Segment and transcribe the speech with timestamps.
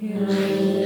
[0.00, 0.77] if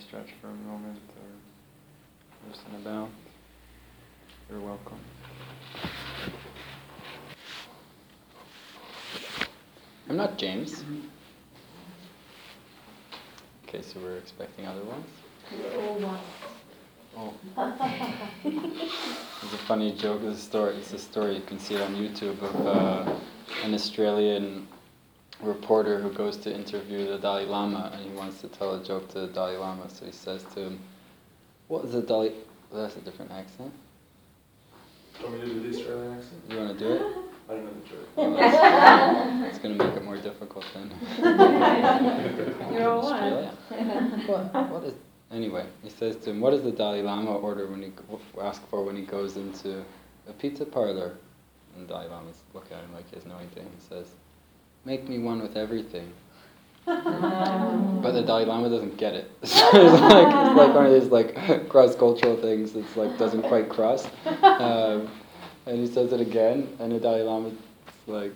[0.00, 3.10] stretch for a moment or listen about,
[4.48, 4.98] you're welcome.
[10.08, 10.82] I'm not James.
[13.68, 15.06] Okay, so we're expecting other ones?
[15.52, 16.20] We're all one.
[17.16, 17.34] Oh.
[18.44, 21.94] There's a funny joke, there's a story, it's a story, you can see it on
[21.96, 23.14] YouTube, of uh,
[23.64, 24.68] an Australian
[25.42, 29.08] reporter who goes to interview the Dalai Lama and he wants to tell a joke
[29.10, 29.88] to the Dalai Lama.
[29.88, 30.80] So he says to him,
[31.68, 32.32] What is the Dalai...
[32.70, 33.72] Well, that's a different accent.
[35.18, 36.42] Do you want me to do the Australian accent?
[36.48, 37.02] You want to do it?
[37.48, 38.08] I don't know the joke.
[38.16, 40.90] Well, it's going to make it more difficult then.
[42.72, 43.12] You're all.
[43.12, 43.54] Australia.
[44.26, 44.94] what, what is...
[45.32, 48.66] Anyway, he says to him, what does the Dalai Lama order when he go- ask
[48.68, 49.84] for when he goes into
[50.28, 51.16] a pizza parlor?
[51.74, 53.62] And the Dalai Lama's looking at him like he has no idea.
[53.62, 54.06] He says,
[54.84, 56.12] make me one with everything.
[58.02, 59.30] But the Dalai Lama doesn't get it.
[59.42, 62.72] so it's like it's like one of these like cross-cultural things.
[62.72, 64.06] that's like doesn't quite cross.
[64.42, 65.10] Um,
[65.66, 67.52] and he says it again, and the Dalai Lama
[68.06, 68.34] like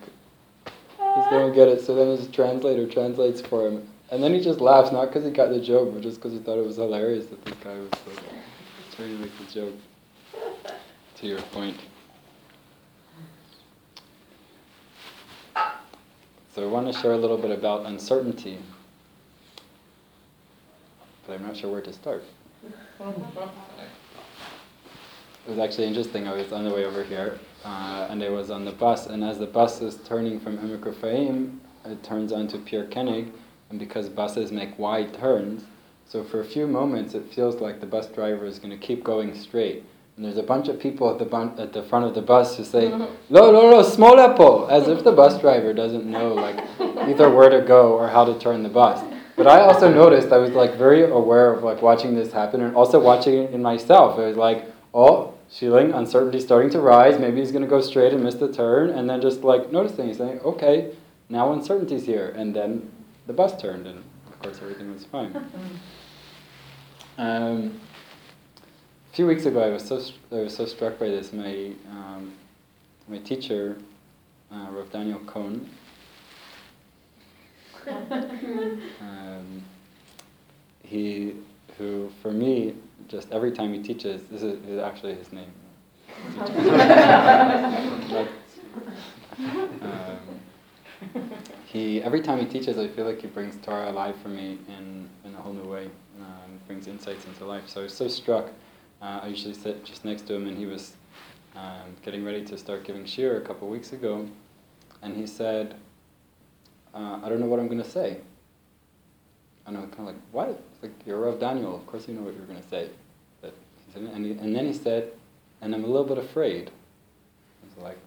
[0.98, 1.80] just don't get it.
[1.80, 5.30] So then his translator translates for him, and then he just laughs, not because he
[5.30, 7.90] got the joke, but just because he thought it was hilarious that this guy was
[8.06, 8.24] like
[8.94, 9.74] trying to make the joke.
[11.16, 11.78] To your point.
[16.54, 18.58] So I want to share a little bit about uncertainty,
[21.26, 22.22] but I'm not sure where to start.
[25.46, 26.28] It was actually interesting.
[26.28, 29.24] I was on the way over here, uh, and I was on the bus, and
[29.24, 33.32] as the bus is turning from Emek Rephaim, it turns onto Pierre Koenig,
[33.70, 35.64] and because buses make wide turns,
[36.06, 39.02] so for a few moments it feels like the bus driver is going to keep
[39.02, 39.84] going straight.
[40.16, 42.56] And there's a bunch of people at the bun- at the front of the bus
[42.56, 46.58] who say, "No, no, no, small apple," as if the bus driver doesn't know like
[47.08, 49.02] either where to go or how to turn the bus.
[49.36, 52.76] But I also noticed I was like very aware of like watching this happen and
[52.76, 54.16] also watching it in myself.
[54.18, 57.18] It was like, oh, feeling uncertainty starting to rise.
[57.18, 60.14] Maybe he's going to go straight and miss the turn, and then just like noticing,
[60.14, 60.92] saying, okay,
[61.28, 62.88] now uncertainty's here, and then
[63.26, 63.98] the bus turned, and
[64.28, 65.34] of course everything was fine.
[67.16, 67.80] Um,
[69.14, 70.02] a few weeks ago, I was so
[70.32, 71.32] I was so struck by this.
[71.32, 72.32] My um,
[73.06, 73.76] my teacher,
[74.50, 75.70] uh, Rav Daniel Cohn,
[79.00, 79.62] um,
[80.82, 81.36] he
[81.78, 82.74] who for me
[83.06, 85.52] just every time he teaches, this is, is actually his name.
[86.36, 88.28] But,
[89.80, 90.18] um,
[91.66, 95.08] he every time he teaches, I feel like he brings Torah alive for me in,
[95.24, 95.88] in a whole new way.
[96.20, 97.68] Um, brings insights into life.
[97.68, 98.50] So I was so struck.
[99.04, 100.94] Uh, I usually sit just next to him, and he was
[101.54, 104.26] um, getting ready to start giving shiur a couple weeks ago,
[105.02, 105.74] and he said,
[106.94, 108.16] uh, "I don't know what I'm going to say."
[109.66, 111.76] And I'm kind of like, "What?" It's like you're Rav Daniel.
[111.76, 112.88] Of course you know what you're going to say.
[113.42, 113.52] But
[113.86, 115.12] he said, and, he, and then he said,
[115.60, 117.98] "And I'm a little bit afraid." I was like,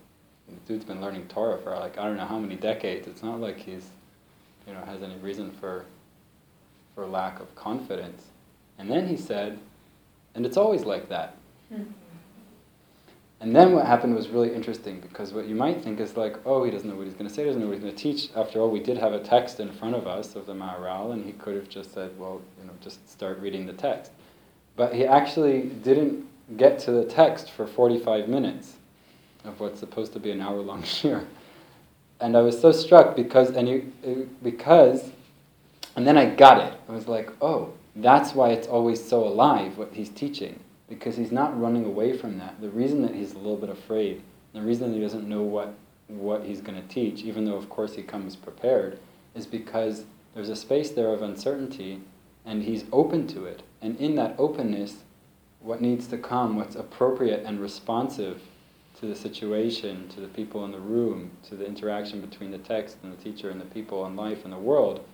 [0.48, 3.08] the dude's been learning Torah for like I don't know how many decades.
[3.08, 3.86] It's not like he's,
[4.66, 5.86] you know, has any reason for,
[6.96, 8.24] for lack of confidence.
[8.80, 9.60] And then he said,
[10.36, 11.36] and it's always like that.
[11.70, 11.84] Hmm.
[13.40, 16.64] And then what happened was really interesting because what you might think is like, oh,
[16.64, 18.02] he doesn't know what he's going to say, he doesn't know what he's going to
[18.02, 18.30] teach.
[18.36, 21.24] After all, we did have a text in front of us of the Maharal, and
[21.24, 24.12] he could have just said, well, you know, just start reading the text.
[24.76, 26.26] But he actually didn't
[26.58, 28.74] get to the text for 45 minutes
[29.46, 31.26] of what's supposed to be an hour-long shiur.
[32.20, 35.12] And I was so struck because, and you, uh, because,
[35.96, 36.80] and then I got it.
[36.90, 40.60] I was like, oh, that's why it's always so alive, what he's teaching.
[40.90, 42.62] Because he's not running away from that.
[42.62, 44.22] The reason that he's a little bit afraid,
[44.54, 45.74] the reason that he doesn't know what,
[46.08, 49.00] what he's going to teach, even though of course he comes prepared,
[49.36, 52.02] is because there's a space there of uncertainty
[52.46, 53.64] and he's open to it.
[53.82, 55.04] And in that openness,
[55.60, 58.42] what needs to come, what's appropriate and responsive
[59.00, 62.98] to the situation, to the people in the room, to the interaction between the text
[63.04, 65.06] and the teacher and the people and life and the world,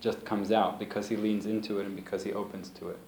[0.00, 2.98] just comes out because he leans into it and because he opens to it.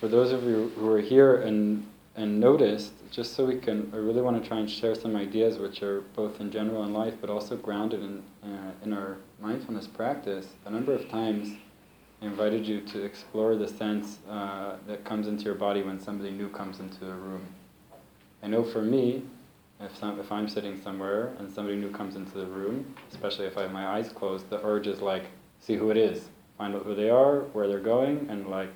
[0.00, 3.96] For those of you who are here and, and noticed, just so we can, I
[3.96, 7.14] really want to try and share some ideas which are both in general in life
[7.20, 10.48] but also grounded in, uh, in our mindfulness practice.
[10.66, 11.56] A number of times
[12.20, 16.32] I invited you to explore the sense uh, that comes into your body when somebody
[16.32, 17.46] new comes into the room.
[18.44, 19.22] I know for me,
[19.80, 23.56] if, some, if I'm sitting somewhere and somebody new comes into the room, especially if
[23.56, 25.24] I have my eyes closed, the urge is like,
[25.60, 28.74] see who it is, find out who they are, where they're going, and like,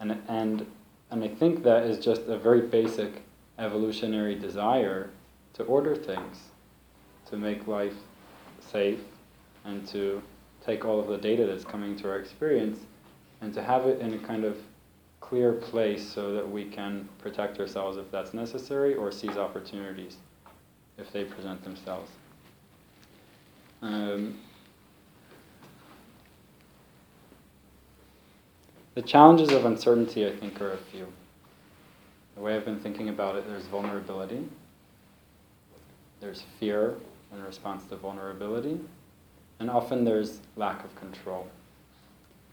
[0.00, 0.66] and and
[1.10, 3.22] and I think that is just a very basic
[3.58, 5.10] evolutionary desire
[5.54, 6.38] to order things,
[7.26, 7.94] to make life
[8.60, 9.00] safe,
[9.64, 10.22] and to
[10.64, 12.78] take all of the data that's coming to our experience,
[13.42, 14.56] and to have it in a kind of
[15.28, 20.16] clear place so that we can protect ourselves if that's necessary or seize opportunities
[20.96, 22.10] if they present themselves.
[23.82, 24.38] Um,
[28.94, 31.06] the challenges of uncertainty, I think, are a few.
[32.34, 34.48] The way I've been thinking about it, there's vulnerability,
[36.20, 36.94] there's fear
[37.32, 38.80] in response to vulnerability,
[39.60, 41.46] and often there's lack of control.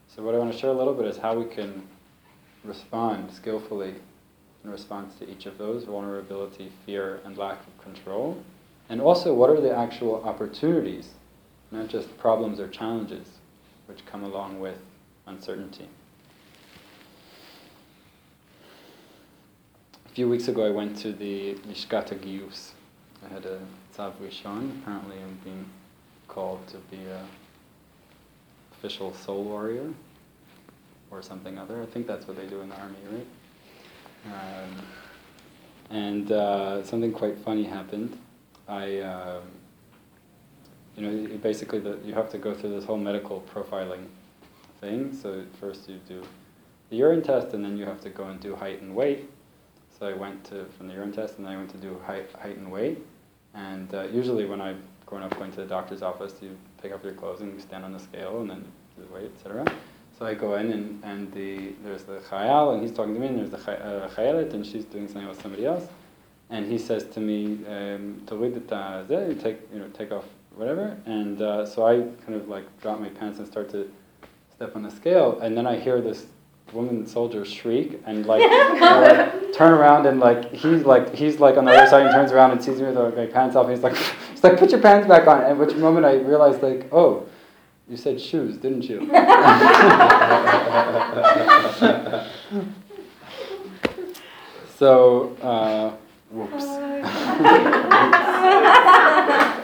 [0.08, 1.88] So, what I want to share a little bit is how we can
[2.66, 3.96] respond skillfully
[4.64, 8.44] in response to each of those vulnerability, fear, and lack of control.
[8.90, 11.10] And also, what are the actual opportunities,
[11.72, 13.28] not just problems or challenges,
[13.88, 14.78] which come along with
[15.28, 15.88] uncertainty.
[20.06, 22.72] A few weeks ago, I went to the Lishkat HaGiyus.
[23.26, 23.60] I had a
[23.96, 24.82] Tzav Rishon.
[24.82, 25.66] Apparently, I'm being
[26.28, 27.24] called to be a
[28.72, 29.94] official soul warrior
[31.16, 31.82] or something other.
[31.82, 33.28] I think that's what they do in the army, right?
[34.26, 34.86] Um,
[35.90, 38.18] and uh, something quite funny happened.
[38.68, 39.44] I, um,
[40.98, 44.06] you know, basically the, you have to go through this whole medical profiling
[44.82, 45.14] thing.
[45.14, 46.24] So first you do
[46.90, 49.30] the urine test, and then you have to go and do height and weight.
[49.98, 52.32] So I went to from the urine test, and then I went to do height,
[52.34, 53.00] height and weight.
[53.54, 57.04] And uh, usually when I've grown up going to the doctor's office, you pick up
[57.04, 58.66] your clothes and you stand on the scale, and then
[58.96, 59.66] do the weight, etc.
[60.18, 63.28] So I go in and, and the, there's the chayal and he's talking to me
[63.28, 65.88] and there's the chay- uh, and she's doing something with somebody else.
[66.50, 70.26] And he says to me, um, "Torid et hazeh," you take, you know, take off
[70.56, 70.96] whatever.
[71.06, 73.92] And uh, so I kind of like drop my pants and start to
[74.56, 75.40] step on the scale.
[75.40, 76.28] And then I hear this
[76.72, 78.44] woman soldier shriek and like,
[78.82, 82.32] uh, turn around and like he's like he's like on the other side and turns
[82.32, 83.66] around and sees me with my pants off.
[83.66, 83.98] And he's like,
[84.32, 85.42] he's like, put your pants back on.
[85.42, 87.28] At which moment I realized like, oh.
[87.88, 89.00] You said shoes, didn't you?
[94.76, 95.92] so, uh,
[96.32, 96.64] whoops.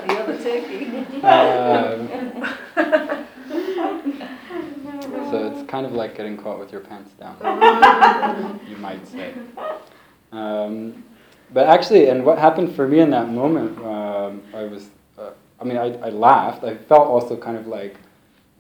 [0.08, 0.86] You're the turkey.
[1.24, 2.10] Um,
[5.32, 7.38] so it's kind of like getting caught with your pants down,
[8.70, 9.34] you might say.
[10.32, 11.04] Um,
[11.52, 15.64] but actually, and what happened for me in that moment, um, I was, uh, I
[15.64, 16.64] mean, I, I laughed.
[16.64, 17.98] I felt also kind of like,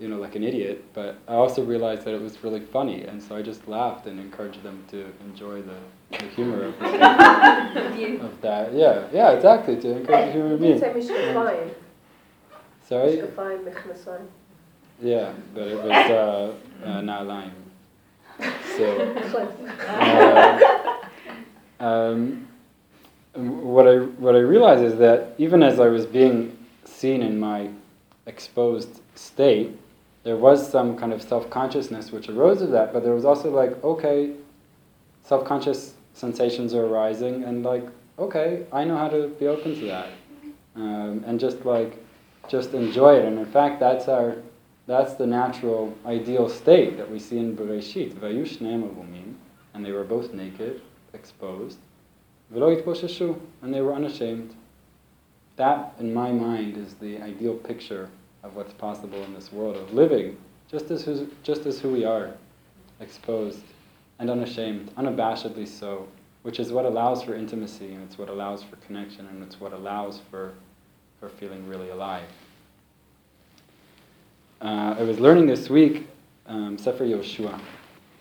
[0.01, 3.21] you know, like an idiot, but I also realized that it was really funny, and
[3.21, 5.77] so I just laughed and encouraged them to enjoy the,
[6.17, 8.73] the humor of, the, of that.
[8.73, 10.79] Yeah, yeah, exactly, to encourage the humor of me.
[10.79, 11.69] Say Mishkafayim.
[12.89, 13.17] Sorry?
[13.17, 14.25] Mishkafayim, Mishmasayim.
[15.03, 17.51] Yeah, but it was uh, uh, Na'alaim.
[18.75, 19.13] So,
[19.87, 20.95] uh,
[21.79, 22.47] um,
[23.35, 27.69] what I what I realized is that even as I was being seen in my
[28.25, 29.77] exposed state,
[30.23, 32.93] there was some kind of self consciousness which arose of that.
[32.93, 34.33] But there was also like, okay,
[35.23, 37.85] self conscious sensations are arising, and like,
[38.19, 40.09] okay, I know how to be open to that,
[40.75, 42.03] um, and just like,
[42.47, 43.25] just enjoy it.
[43.25, 44.35] And in fact, that's our
[44.87, 48.13] that's the natural, ideal state that we see in Bereshit.
[48.15, 49.35] Vayu shneim avumim,
[49.73, 50.81] and they were both naked,
[51.13, 51.77] exposed.
[52.53, 54.55] And they were unashamed.
[55.55, 58.09] That, in my mind, is the ideal picture
[58.43, 60.37] of what's possible in this world of living
[60.71, 62.31] just as who's, just as who we are,
[63.01, 63.59] exposed
[64.19, 66.07] and unashamed, unabashedly so,
[66.43, 69.73] which is what allows for intimacy and it's what allows for connection and it's what
[69.73, 70.53] allows for,
[71.19, 72.27] for feeling really alive.
[74.61, 76.07] Uh, I was learning this week
[76.47, 77.59] um, Sefer Yoshua,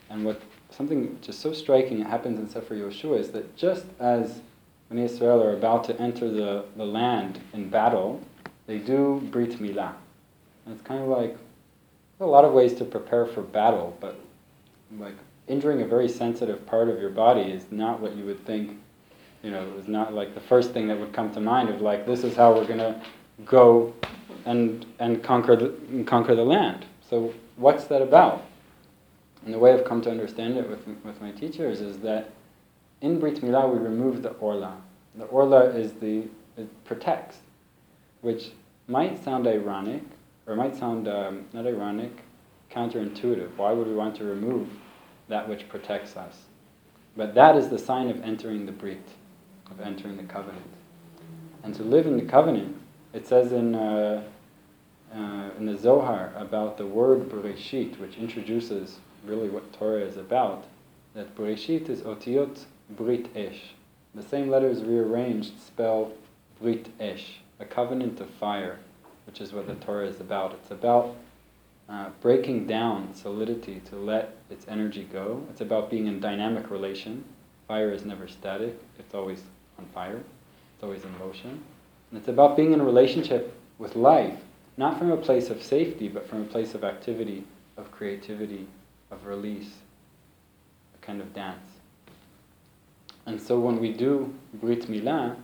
[0.09, 4.41] and what something just so striking that happens in Sefer Yoshua is that just as
[4.89, 8.21] when Israel are about to enter the, the land in battle,
[8.67, 9.95] they do Brit Milah.
[10.71, 11.37] And it's kind of like,
[12.21, 14.21] a lot of ways to prepare for battle, but
[14.99, 15.15] like
[15.49, 18.79] injuring a very sensitive part of your body is not what you would think.
[19.43, 21.81] You know, it was not like the first thing that would come to mind of
[21.81, 23.03] like this is how we're gonna
[23.47, 23.95] go
[24.45, 26.85] and and conquer the and conquer the land.
[27.09, 28.45] So what's that about?
[29.45, 32.31] And the way I've come to understand it with with my teachers is that
[33.01, 34.77] in Brit Milah we remove the orla.
[35.17, 36.25] The orla is the
[36.59, 37.39] it protects,
[38.21, 38.51] which
[38.87, 40.03] might sound ironic,
[40.51, 42.11] or it might sound um, not ironic,
[42.73, 43.57] counterintuitive.
[43.57, 44.69] Why would we want to remove
[45.29, 46.37] that which protects us?
[47.17, 49.07] But that is the sign of entering the Brit,
[49.71, 50.67] of entering the covenant.
[51.63, 52.77] And to live in the covenant,
[53.13, 54.25] it says in, uh,
[55.15, 60.65] uh, in the Zohar about the word Bereshit, which introduces really what Torah is about,
[61.15, 63.75] that Bereshit is Otiot Brit Esh.
[64.17, 66.11] The same letters rearranged spell
[66.61, 68.81] Brit Esh, a covenant of fire,
[69.31, 70.55] which is what the Torah is about.
[70.55, 71.15] It's about
[71.89, 75.47] uh, breaking down solidity to let its energy go.
[75.51, 77.25] It's about being in dynamic relation.
[77.69, 79.43] Fire is never static, it's always
[79.79, 81.63] on fire, it's always in motion.
[82.11, 84.37] And it's about being in a relationship with life,
[84.77, 87.45] not from a place of safety, but from a place of activity,
[87.77, 88.67] of creativity,
[89.13, 89.75] of release,
[91.01, 91.71] a kind of dance.
[93.27, 95.37] And so when we do Brit Milah,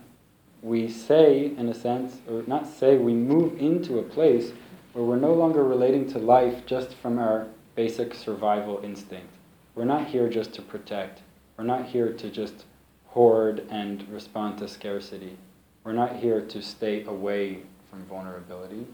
[0.61, 4.51] we say, in a sense, or not say, we move into a place
[4.93, 9.33] where we're no longer relating to life just from our basic survival instinct.
[9.75, 11.21] We're not here just to protect.
[11.57, 12.65] We're not here to just
[13.07, 15.37] hoard and respond to scarcity.
[15.83, 17.59] We're not here to stay away
[17.89, 18.87] from vulnerability.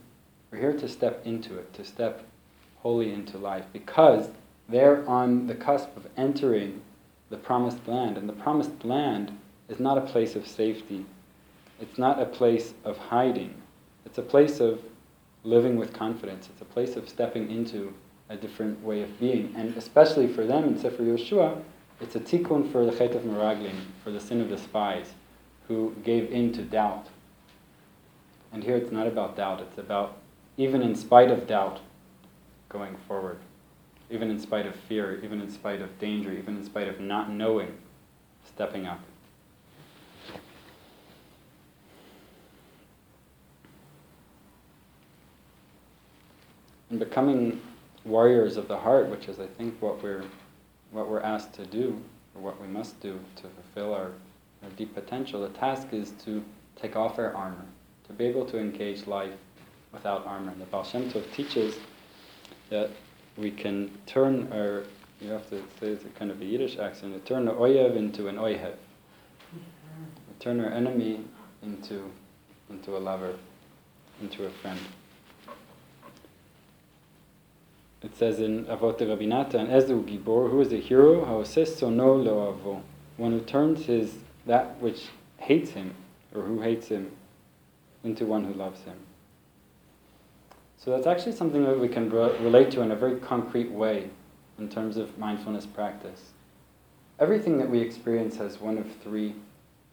[0.52, 2.26] We're here to step into it, to step
[2.80, 4.30] wholly into life, because
[4.68, 6.82] they're on the cusp of entering
[7.30, 8.18] the promised land.
[8.18, 9.38] And the promised land
[9.70, 11.06] is not a place of safety,
[11.80, 13.56] it's not a place of hiding,
[14.06, 14.82] it's a place of
[15.44, 17.94] living with confidence, it's a place of stepping into
[18.30, 19.54] a different way of being.
[19.56, 21.62] And especially for them in Sefer Yoshua,
[22.00, 25.14] it's a tikkun for the chet of meraglim, for the sin of the spies,
[25.68, 27.08] who gave in to doubt.
[28.52, 30.18] And here it's not about doubt, it's about,
[30.58, 31.80] even in spite of doubt,
[32.70, 33.38] going forward.
[34.10, 37.30] Even in spite of fear, even in spite of danger, even in spite of not
[37.30, 37.78] knowing,
[38.46, 39.00] stepping up.
[46.94, 47.60] And becoming
[48.06, 50.26] warriors of the heart, which is, I think, what we're,
[50.92, 52.00] what we're asked to do,
[52.36, 54.12] or what we must do to fulfill our,
[54.62, 56.44] our deep potential, the task is to
[56.76, 57.66] take off our armor,
[58.06, 59.34] to be able to engage life
[59.92, 60.52] without armor.
[60.52, 61.80] And the Baal Shem Tov teaches
[62.70, 62.92] that
[63.38, 64.84] we can turn our,
[65.20, 67.96] you have to say it's a kind of a Yiddish accent, to turn the oyev
[67.96, 68.76] into an oyhev.
[69.52, 69.60] We
[70.40, 71.22] turn our enemy
[71.64, 72.12] into,
[72.70, 73.34] into a lover,
[74.22, 74.80] into a friend.
[78.04, 82.82] It says in Avot Rabbi Natan, Ezu Gibor, who is a hero, haoses sono loavo,
[83.16, 85.08] one who turns his, that which
[85.38, 85.96] hates him,
[86.36, 87.12] or who hates him,
[88.04, 88.98] into one who loves him.
[90.78, 94.10] So that's actually something that we can re- relate to in a very concrete way
[94.60, 96.32] in terms of mindfulness practice.
[97.20, 99.34] Everything that we experience has one of three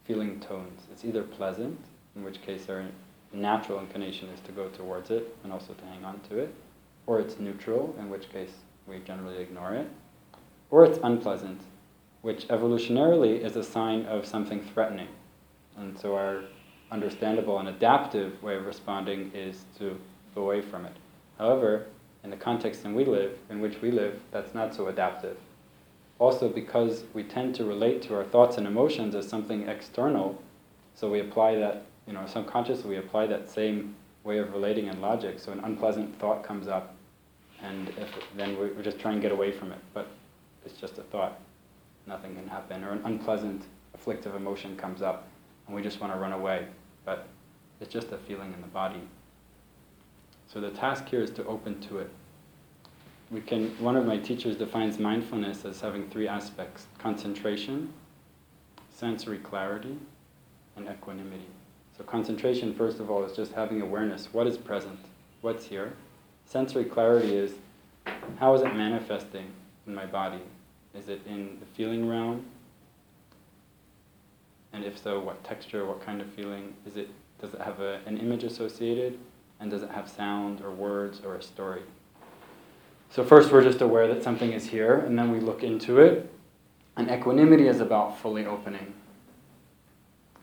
[0.04, 0.82] feeling tones.
[0.90, 1.78] It's either pleasant,
[2.16, 2.84] in which case our
[3.32, 6.52] natural inclination is to go towards it and also to hang on to it,
[7.06, 8.52] or it's neutral, in which case
[8.86, 9.88] we generally ignore it,
[10.70, 11.60] or it's unpleasant,
[12.22, 15.08] which evolutionarily is a sign of something threatening.
[15.76, 16.42] And so our
[16.90, 19.98] understandable and adaptive way of responding is to
[20.34, 20.96] go away from it.
[21.38, 21.86] However,
[22.22, 25.36] in the context in we live, in which we live, that's not so adaptive.
[26.18, 30.40] Also, because we tend to relate to our thoughts and emotions as something external,
[30.94, 33.94] so we apply that, you know, subconsciously we apply that same
[34.30, 35.40] way of relating in logic.
[35.40, 36.94] So an unpleasant thought comes up,
[37.62, 39.80] and if, then we, we just try and get away from it.
[39.92, 40.06] But
[40.64, 41.40] it's just a thought;
[42.06, 42.84] nothing can happen.
[42.84, 45.26] Or an unpleasant, afflictive emotion comes up,
[45.66, 46.68] and we just want to run away.
[47.04, 47.26] But
[47.80, 49.02] it's just a feeling in the body.
[50.46, 52.10] So the task here is to open to it.
[53.32, 53.70] We can.
[53.78, 57.92] One of my teachers defines mindfulness as having three aspects: concentration,
[58.94, 59.96] sensory clarity,
[60.76, 61.50] and equanimity.
[62.00, 64.32] So concentration, first of all, is just having awareness.
[64.32, 64.98] What is present?
[65.42, 65.92] What's here?
[66.46, 67.52] Sensory clarity is
[68.38, 69.44] how is it manifesting
[69.86, 70.40] in my body?
[70.94, 72.46] Is it in the feeling realm?
[74.72, 76.72] And if so, what texture, what kind of feeling?
[76.86, 79.18] Is it, does it have a, an image associated?
[79.60, 81.82] And does it have sound or words or a story?
[83.10, 86.32] So first we're just aware that something is here, and then we look into it.
[86.96, 88.94] And equanimity is about fully opening.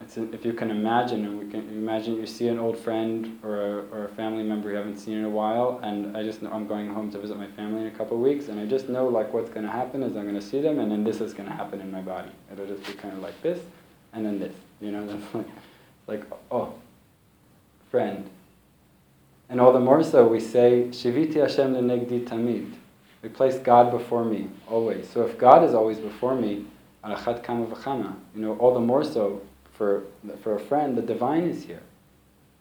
[0.08, 3.56] It's if you can imagine, and we can imagine you see an old friend or
[3.62, 6.50] a, or a family member you haven't seen in a while, and I just know
[6.52, 8.88] I'm going home to visit my family in a couple of weeks, and I just
[8.88, 11.20] know like what's going to happen is I'm going to see them, and then this
[11.20, 12.32] is going to happen in my body.
[12.52, 13.60] It'll just be kind of like this,
[14.14, 14.54] and then this.
[14.80, 15.48] You know, that's like,
[16.08, 16.74] like oh,
[17.92, 18.30] friend.
[19.50, 22.74] And all the more so, we say Shiviti Hashem lenegdi tamid.
[23.22, 25.10] We place God before me always.
[25.10, 26.66] So if God is always before me,
[27.04, 29.42] alachat kama v'chama, you know, all the more so
[29.78, 30.04] for,
[30.42, 31.84] for a friend, the divine is here.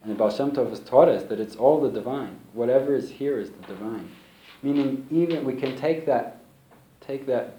[0.03, 2.39] And the Baal Shem Tov has taught us that it's all the divine.
[2.53, 4.09] Whatever is here is the divine.
[4.61, 6.41] Meaning, even we can take that,
[7.01, 7.55] take that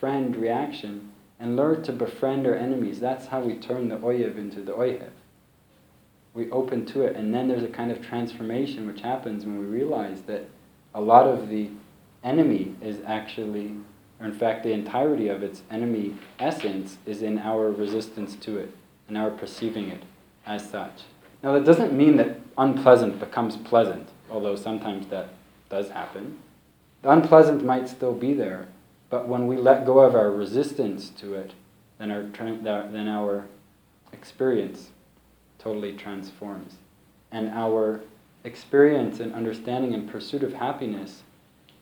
[0.00, 2.98] friend reaction and learn to befriend our enemies.
[2.98, 5.10] That's how we turn the oyev into the oyev.
[6.34, 9.64] We open to it, and then there's a kind of transformation which happens when we
[9.64, 10.48] realize that
[10.94, 11.70] a lot of the
[12.24, 13.76] enemy is actually,
[14.20, 18.74] or in fact, the entirety of its enemy essence is in our resistance to it
[19.08, 20.02] and our perceiving it
[20.46, 21.02] as such.
[21.42, 25.30] Now, that doesn't mean that unpleasant becomes pleasant, although sometimes that
[25.70, 26.38] does happen.
[27.02, 28.68] The unpleasant might still be there,
[29.10, 31.52] but when we let go of our resistance to it,
[31.98, 33.46] then our, then our
[34.12, 34.90] experience
[35.58, 36.74] totally transforms.
[37.30, 38.00] And our
[38.44, 41.22] experience and understanding and pursuit of happiness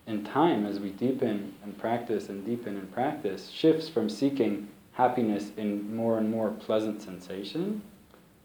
[0.07, 5.51] in time, as we deepen and practice and deepen and practice, shifts from seeking happiness
[5.59, 7.83] in more and more pleasant sensation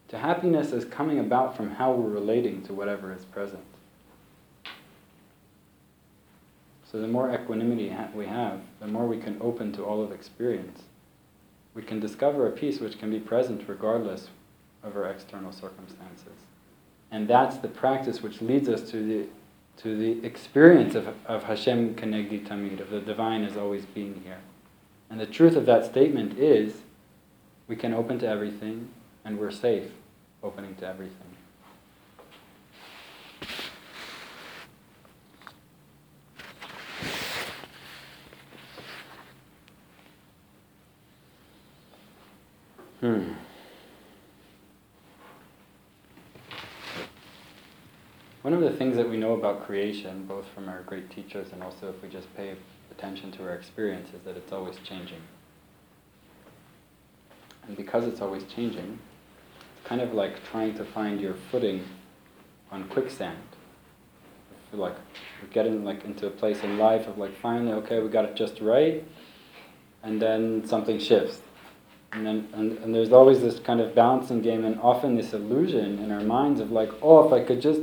[0.10, 3.64] to happiness as coming about from how we're relating to whatever is present.
[6.92, 10.82] So the more equanimity we have, the more we can open to all of experience.
[11.74, 14.28] We can discover a peace which can be present regardless
[14.84, 16.34] of our external circumstances.
[17.12, 19.28] And that's the practice which leads us to the,
[19.84, 24.40] to the experience of, of Hashem Lenegdi Tamid, of the divine as always being here.
[25.12, 26.84] And the truth of that statement is
[27.68, 28.88] we can open to everything
[29.26, 29.92] and we're safe
[30.42, 31.18] opening to everything.
[43.02, 43.34] Hmm.
[48.44, 51.62] One of the things that we know about creation, both from our great teachers and
[51.62, 52.56] also if we just pay
[52.92, 55.22] attention to our experience, is that it's always changing.
[57.68, 59.00] And because it's always changing,
[59.78, 61.84] it's kind of like trying to find your footing
[62.72, 63.38] on quicksand.
[64.74, 64.96] Like
[65.42, 68.24] we get in like into a place in life of like finally, okay, we got
[68.24, 69.06] it just right,
[70.02, 71.42] and then something shifts.
[72.14, 76.00] And then and, and there's always this kind of balancing game and often this illusion
[76.00, 77.82] in our minds of like, oh, if I could just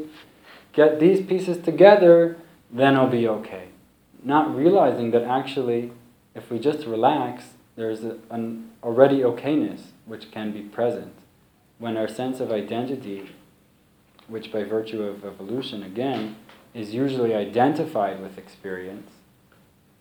[0.72, 2.38] get these pieces together,
[2.70, 3.68] then I'll be okay.
[4.22, 5.92] Not realizing that actually,
[6.34, 7.44] if we just relax,
[7.76, 11.14] there's a, an already okayness which can be present.
[11.78, 13.30] When our sense of identity,
[14.26, 16.36] which by virtue of evolution again,
[16.74, 19.10] is usually identified with experience,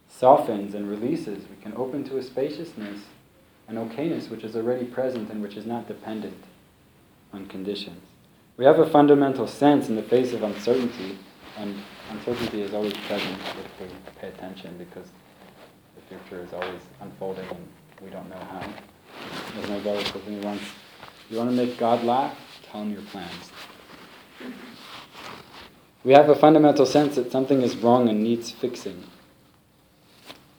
[0.10, 3.02] softens and releases, we can open to a spaciousness
[3.68, 6.44] an okayness which is already present and which is not dependent
[7.34, 8.02] on conditions.
[8.56, 11.20] We have a fundamental sense in the face of uncertainty,
[11.58, 11.76] and
[12.10, 13.88] uncertainty is always present if we
[14.20, 15.10] pay attention because
[15.96, 17.68] the future is always unfolding and
[18.02, 18.68] we don't know how.
[19.62, 20.62] As my brother said to me once,
[21.30, 22.38] you want to make God laugh?
[22.72, 23.52] Tell him your plans.
[26.04, 29.04] We have a fundamental sense that something is wrong and needs fixing.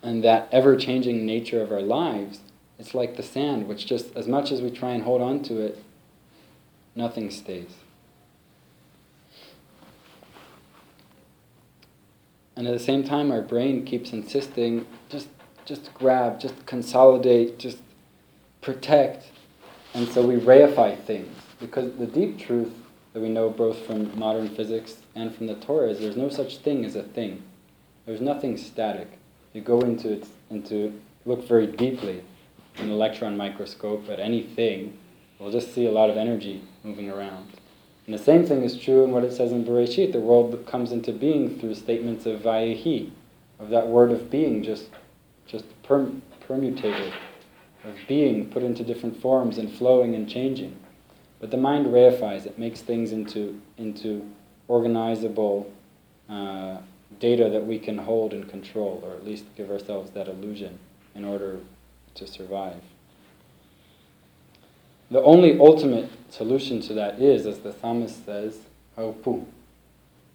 [0.02, 2.40] And that ever changing nature of our lives
[2.78, 5.60] it's like the sand, which just, as much as we try and hold on to
[5.60, 5.82] it,
[6.94, 7.74] nothing stays.
[12.58, 15.28] And at the same time, our brain keeps insisting just,
[15.64, 17.78] just grab, just consolidate, just
[18.62, 19.26] protect.
[19.94, 21.32] And so we reify things.
[21.60, 22.72] Because the deep truth
[23.12, 26.58] that we know both from modern physics and from the Torah is there's no such
[26.58, 27.44] thing as a thing.
[28.06, 29.06] There's nothing static.
[29.52, 32.24] You go into it, into look very deeply
[32.76, 34.98] in an electron microscope at anything,
[35.38, 37.57] we'll just see a lot of energy moving around.
[38.08, 40.12] And the same thing is true in what it says in Bereshit.
[40.12, 43.10] The world comes into being through statements of Vayehi,
[43.58, 44.88] of that word of being just,
[45.46, 47.12] just perm- permutated,
[47.84, 50.74] of being put into different forms and flowing and changing.
[51.38, 54.26] But the mind reifies, it makes things into, into
[54.70, 55.66] organizable
[56.30, 56.78] uh,
[57.20, 60.78] data that we can hold and control, or at least give ourselves that illusion
[61.14, 61.60] in order
[62.14, 62.80] to survive.
[65.10, 68.58] The only ultimate solution to that is, as the psalmist says,
[68.96, 69.44] Haupu.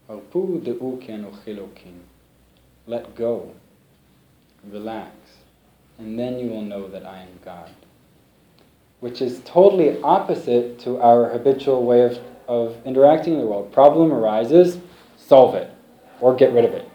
[0.09, 1.99] Haupu de'u chilokin.
[2.87, 3.53] Let go.
[4.69, 5.11] Relax.
[5.99, 7.69] And then you will know that I am God.
[8.99, 13.69] which is totally opposite to our habitual way of, of interacting in the world.
[13.73, 14.77] Problem arises,
[15.17, 15.69] solve it,
[16.21, 16.89] or get rid of it.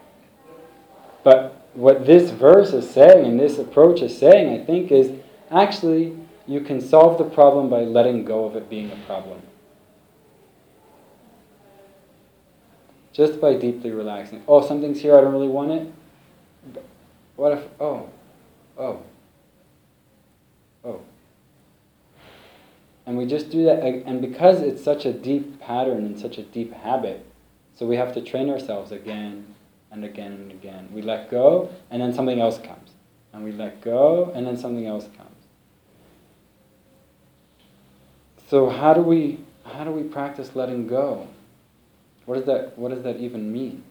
[1.23, 5.13] But what this verse is saying and this approach is saying, I think, is
[5.51, 6.17] actually
[6.49, 9.41] you can solve the problem by letting go of it being a problem.
[13.13, 14.43] Just by deeply relaxing.
[14.49, 16.83] Oh, something's here, I don't really want it.
[17.37, 18.09] What if, oh,
[18.79, 19.03] oh,
[20.85, 21.01] oh.
[23.05, 26.43] And we just do that, and because it's such a deep pattern and such a
[26.43, 27.27] deep habit,
[27.75, 29.55] so we have to train ourselves again
[29.91, 30.89] and again and again.
[30.93, 32.93] We let go, and then something else comes.
[33.33, 35.38] And we let go, and then something else comes.
[38.49, 41.29] So how do we how do we practice letting go?
[42.25, 43.85] What does that what does that even mean?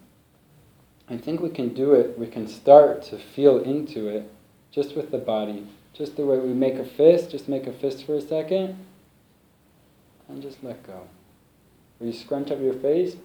[1.10, 4.30] I think we can do it, we can start to feel into it
[4.72, 5.68] just with the body.
[5.94, 8.78] Just the way we make a fist, just make a fist for a second,
[10.28, 11.08] and just let go.
[12.00, 13.16] Or you scrunch up your face,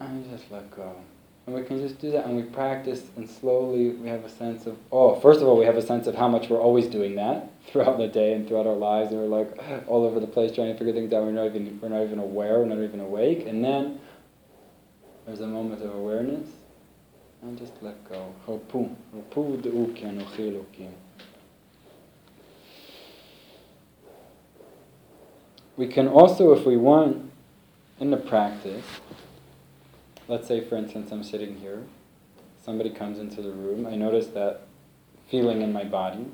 [0.00, 0.96] and just let go.
[1.46, 4.66] And we can just do that, and we practice, and slowly we have a sense
[4.66, 7.16] of, oh, first of all, we have a sense of how much we're always doing
[7.16, 10.52] that throughout the day and throughout our lives, and we're like all over the place
[10.52, 11.24] trying to figure things out.
[11.24, 13.46] We're not even, we're not even aware, we're not even awake.
[13.46, 14.00] And then
[15.26, 16.48] there's a moment of awareness,
[17.42, 18.34] and just let go.
[18.46, 18.94] Hopu
[19.62, 20.88] de'uki anochi
[25.76, 27.30] We can also, if we want,
[27.98, 28.84] in the practice,
[30.30, 31.82] let's say for instance I'm sitting here,
[32.64, 34.62] somebody comes into the room, I notice that
[35.28, 36.24] feeling in my body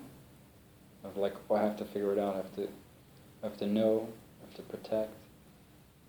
[1.03, 2.69] of like, oh, I have to figure it out, I have to,
[3.43, 4.09] I have to know,
[4.43, 5.13] I have to protect.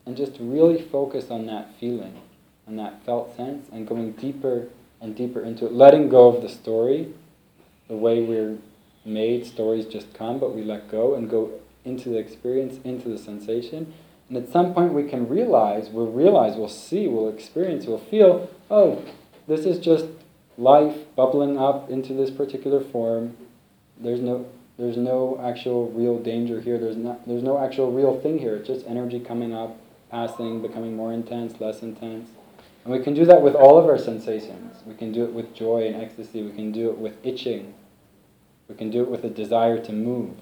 [0.06, 2.22] And just really focus on that feeling,
[2.68, 4.68] on that felt sense, and going deeper
[5.00, 7.14] and deeper into it, letting go of the story,
[7.88, 8.58] the way we're
[9.06, 11.52] made, stories just come, but we let go and go
[11.86, 13.94] into the experience, into the sensation.
[14.30, 18.50] And at some point we can realize, we'll realize, we'll see, we'll experience, we'll feel,
[18.70, 19.04] oh,
[19.48, 20.06] this is just
[20.58, 23.38] life bubbling up into this particular form.
[24.00, 24.46] There's no
[24.78, 26.78] there's no actual real danger here.
[26.78, 28.56] There's not there's no actual real thing here.
[28.56, 29.78] It's just energy coming up,
[30.12, 32.30] passing, becoming more intense, less intense.
[32.84, 34.78] And we can do that with all of our sensations.
[34.86, 36.44] We can do it with joy and ecstasy.
[36.44, 37.74] We can do it with itching.
[38.68, 40.36] We can do it with a desire to move.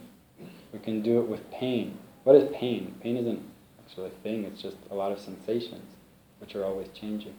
[0.73, 1.97] We can do it with pain.
[2.23, 2.95] What is pain?
[3.01, 3.41] Pain isn't
[4.23, 5.95] thing, it's just a lot of sensations,
[6.39, 7.35] which are always changing.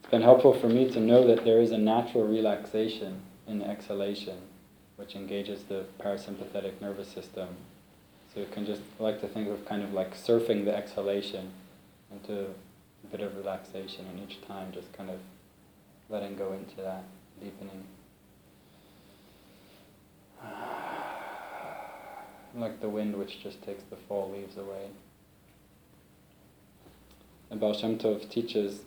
[0.00, 4.38] It's been helpful for me to know that there is a natural relaxation in exhalation,
[4.96, 7.48] which engages the parasympathetic nervous system.
[8.32, 11.50] So you can just I like to think of kind of like surfing the exhalation
[12.12, 12.46] into
[13.04, 15.18] a bit of relaxation, and each time just kind of
[16.08, 17.04] letting go into that,
[17.40, 17.84] deepening.
[22.54, 24.88] Like the wind which just takes the fall leaves away.
[27.48, 28.80] And Baal Shem Tov teaches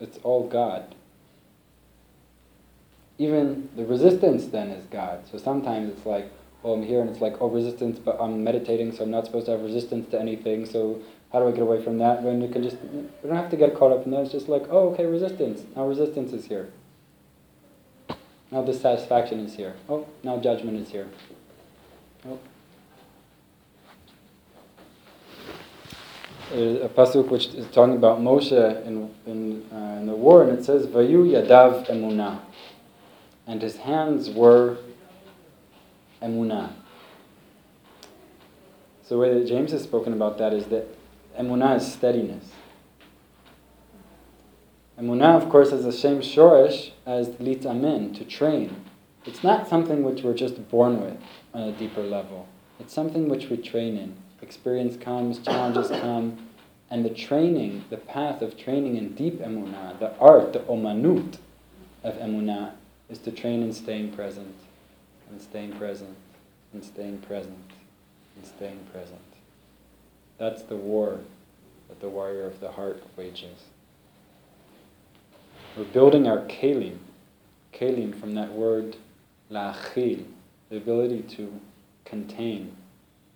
[0.00, 0.94] it's all God.
[3.18, 5.28] Even the resistance then is God.
[5.30, 6.30] So sometimes it's like,
[6.62, 9.46] well, I'm here and it's like, oh, resistance, but I'm meditating, so I'm not supposed
[9.46, 11.00] to have resistance to anything, so
[11.32, 12.22] how do I get away from that?
[12.22, 14.22] When you can just, you don't have to get caught up in that.
[14.22, 15.62] It's just like, oh, okay, resistance.
[15.76, 16.70] Now resistance is here.
[18.50, 19.74] Now dissatisfaction is here.
[19.88, 21.06] Oh, now judgment is here.
[22.26, 22.38] Oh.
[26.50, 30.64] A pasuk which is talking about Moshe in, in, uh, in the war, and it
[30.64, 32.40] says, Vayu yadav emunah.
[33.46, 34.78] And his hands were
[36.22, 36.72] emunah.
[39.02, 40.86] So the way that James has spoken about that is that
[41.38, 42.44] emunah is steadiness.
[45.00, 48.84] Emunah, of course, is the same shorish as litamin, to train.
[49.24, 51.16] It's not something which we're just born with
[51.54, 52.48] on a deeper level.
[52.80, 54.16] It's something which we train in.
[54.42, 56.48] Experience comes, challenges come,
[56.90, 61.38] and the training, the path of training in deep emunah, the art, the omanut
[62.02, 62.72] of emunah,
[63.08, 64.56] is to train in staying present,
[65.30, 66.16] and staying present,
[66.72, 67.70] and staying present,
[68.34, 69.20] and staying present.
[70.38, 71.20] That's the war
[71.88, 73.64] that the warrior of the heart wages.
[75.76, 76.98] We're building our kalim,
[77.72, 78.96] kalim from that word
[79.50, 80.24] lachil,
[80.70, 81.60] the ability to
[82.04, 82.76] contain,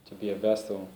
[0.07, 0.89] to be a vessel.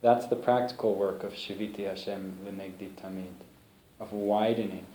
[0.00, 3.32] That's the practical work of Shiviti Hashem L'negdi Tamid,
[3.98, 4.86] of widening.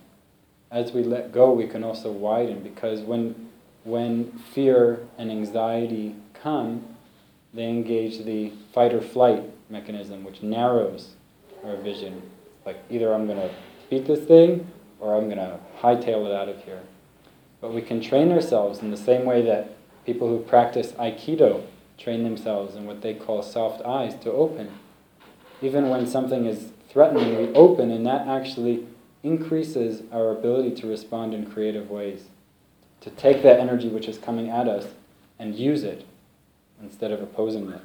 [0.71, 3.49] As we let go, we can also widen because when,
[3.83, 6.85] when fear and anxiety come,
[7.53, 11.11] they engage the fight or flight mechanism, which narrows
[11.63, 12.21] our vision.
[12.65, 13.53] Like either I'm going to
[13.89, 14.65] beat this thing,
[15.03, 16.79] or I'm gonna hightail it out of here.
[17.59, 21.63] But we can train ourselves in the same way that people who practice Aikido
[21.97, 24.71] train themselves in what they call soft eyes to open.
[25.61, 28.87] Even when something is threatening, we open, and that actually
[29.23, 32.23] increases our ability to respond in creative ways.
[33.01, 34.87] To take that energy which is coming at us
[35.37, 36.05] and use it
[36.81, 37.81] instead of opposing it.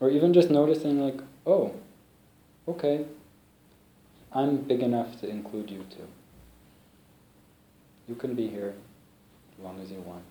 [0.00, 1.74] Or even just noticing, like, oh,
[2.66, 3.04] okay,
[4.32, 6.06] I'm big enough to include you too.
[8.08, 8.74] You can be here
[9.52, 10.24] as long as you want.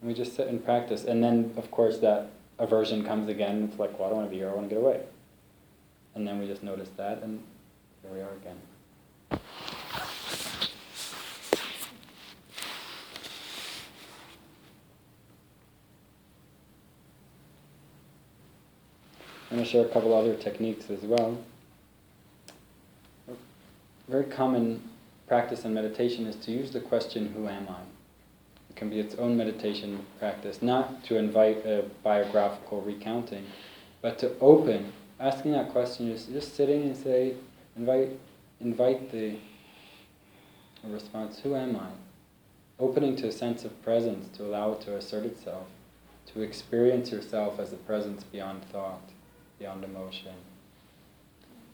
[0.00, 1.04] And we just sit and practice.
[1.04, 3.68] And then, of course, that aversion comes again.
[3.70, 5.02] It's like, well, I don't want to be here, I want to get away.
[6.14, 7.42] And then we just notice that, and
[8.02, 8.56] here we are again.
[19.48, 21.38] I'm going to share a couple other techniques as well.
[23.28, 23.32] A
[24.08, 24.82] very common
[25.28, 27.78] practice in meditation is to use the question, Who am I?
[28.70, 33.46] It can be its own meditation practice, not to invite a biographical recounting,
[34.02, 34.92] but to open.
[35.20, 37.34] Asking that question is just sitting and say,
[37.76, 38.18] invite,
[38.60, 39.36] invite the
[40.82, 41.90] response, Who am I?
[42.80, 45.68] Opening to a sense of presence, to allow it to assert itself,
[46.34, 49.12] to experience yourself as a presence beyond thought
[49.58, 50.34] beyond emotion.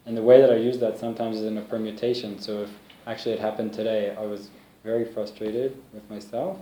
[0.06, 2.38] And the way that I use that sometimes is in a permutation.
[2.38, 2.70] So if
[3.06, 4.50] actually it happened today, I was
[4.84, 6.58] very frustrated with myself,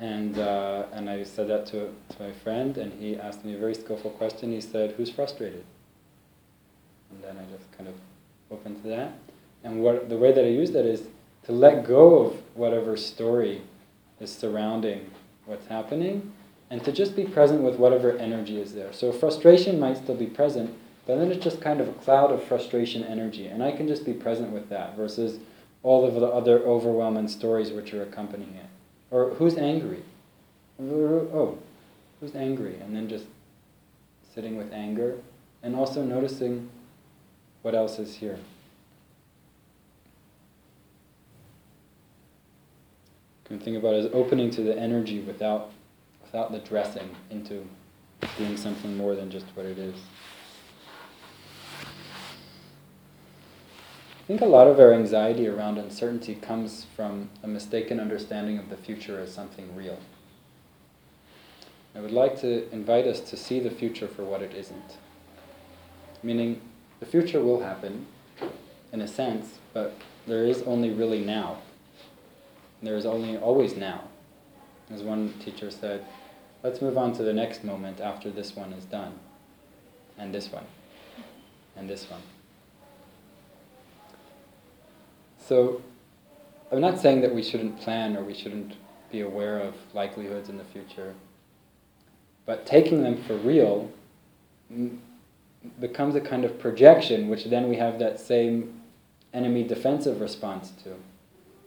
[0.00, 3.58] and uh, and I said that to, to my friend, and he asked me a
[3.58, 4.50] very skillful question.
[4.50, 5.64] He said, "Who's frustrated?"
[7.10, 7.94] And then I just kind of
[8.50, 9.12] opened to that.
[9.62, 11.02] And what the way that I use that is
[11.44, 13.62] to let go of whatever story
[14.20, 15.10] is surrounding
[15.44, 16.32] what's happening
[16.74, 18.92] and to just be present with whatever energy is there.
[18.92, 22.42] So frustration might still be present, but then it's just kind of a cloud of
[22.42, 25.38] frustration energy, and I can just be present with that versus
[25.84, 28.66] all of the other overwhelming stories which are accompanying it.
[29.12, 30.02] Or who's angry?
[30.82, 31.58] Oh,
[32.18, 32.74] who's angry?
[32.80, 33.26] And then just
[34.34, 35.18] sitting with anger,
[35.62, 36.68] and also noticing
[37.62, 38.40] what else is here.
[43.44, 45.70] You can think about it as opening to the energy without
[46.34, 47.64] without the dressing into
[48.36, 49.94] being something more than just what it is.
[54.20, 58.68] I think a lot of our anxiety around uncertainty comes from a mistaken understanding of
[58.68, 60.00] the future as something real.
[61.94, 64.98] I would like to invite us to see the future for what it isn't.
[66.24, 66.60] Meaning,
[66.98, 68.06] the future will happen,
[68.92, 71.58] in a sense, but there is only really now.
[72.82, 74.08] There is only always now.
[74.90, 76.04] As one teacher said,
[76.64, 79.12] let's move on to the next moment after this one is done.
[80.18, 80.64] And this one.
[81.76, 82.22] And this one.
[85.38, 85.82] So,
[86.72, 88.74] I'm not saying that we shouldn't plan or we shouldn't
[89.12, 91.14] be aware of likelihoods in the future,
[92.46, 93.90] but taking them for real
[95.78, 98.80] becomes a kind of projection, which then we have that same
[99.34, 100.90] enemy defensive response to.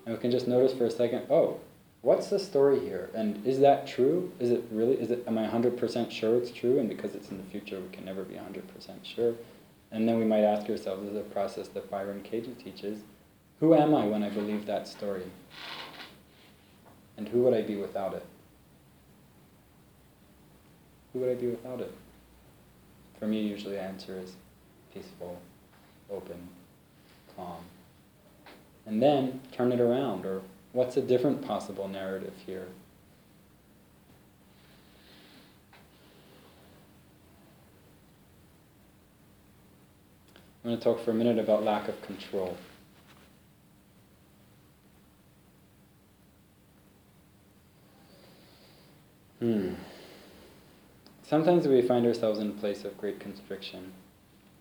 [0.05, 1.59] And we can just notice for a second, oh,
[2.01, 3.09] what's the story here?
[3.13, 4.31] And is that true?
[4.39, 6.79] Is it really, is it, am I 100% sure it's true?
[6.79, 8.61] And because it's in the future, we can never be 100%
[9.03, 9.33] sure.
[9.91, 12.99] And then we might ask ourselves, this is a process that Byron Katie teaches,
[13.59, 15.23] who am I when I believe that story?
[17.17, 18.25] And who would I be without it?
[21.13, 21.91] Who would I be without it?
[23.17, 24.35] For me, usually the answer is
[24.93, 25.39] peaceful,
[26.11, 26.47] open,
[27.35, 27.63] calm.
[28.85, 30.41] And then turn it around, or
[30.73, 32.67] what's a different possible narrative here?
[40.63, 42.57] I'm going to talk for a minute about lack of control.
[49.39, 49.75] Hmm.
[51.23, 53.93] Sometimes we find ourselves in a place of great constriction,